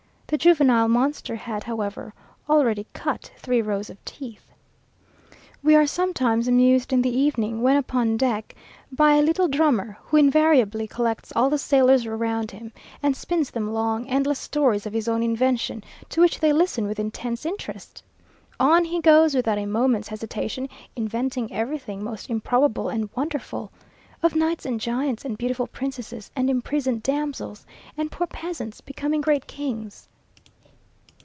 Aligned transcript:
The 0.27 0.37
juvenile 0.37 0.87
monster 0.87 1.35
had, 1.35 1.65
however, 1.65 2.13
already 2.49 2.87
cut 2.93 3.31
three 3.35 3.61
rows 3.61 3.89
of 3.89 3.97
teeth. 4.05 4.45
We 5.61 5.75
are 5.75 5.85
sometimes 5.85 6.47
amused 6.47 6.93
in 6.93 7.01
the 7.01 7.09
evening, 7.13 7.61
when 7.61 7.75
upon 7.75 8.15
deck, 8.15 8.55
by 8.93 9.15
a 9.15 9.21
little 9.21 9.49
drummer, 9.49 9.97
who 10.05 10.15
invariably 10.15 10.87
collects 10.87 11.33
all 11.35 11.49
the 11.49 11.57
sailors 11.57 12.07
round 12.07 12.51
him, 12.51 12.71
and 13.03 13.13
spins 13.13 13.51
them 13.51 13.73
long, 13.73 14.07
endless 14.07 14.39
stories 14.39 14.85
of 14.85 14.93
his 14.93 15.09
own 15.09 15.21
invention, 15.21 15.83
to 16.07 16.21
which 16.21 16.39
they 16.39 16.53
listen 16.53 16.87
with 16.87 16.97
intense 16.97 17.45
interest. 17.45 18.01
On 18.57 18.85
he 18.85 19.01
goes, 19.01 19.35
without 19.35 19.57
a 19.57 19.65
moment's 19.65 20.07
hesitation, 20.07 20.69
inventing 20.95 21.51
everything 21.51 22.01
most 22.01 22.29
improbable 22.29 22.87
and 22.87 23.09
wonderful; 23.17 23.69
of 24.23 24.33
knights 24.33 24.65
and 24.65 24.79
giants 24.79 25.25
and 25.25 25.37
beautiful 25.37 25.67
princesses, 25.67 26.31
and 26.37 26.49
imprisoned 26.49 27.03
damsels, 27.03 27.65
and 27.97 28.09
poor 28.13 28.27
peasants 28.27 28.79
becoming 28.79 29.19
great 29.19 29.45
kings. 29.45 30.07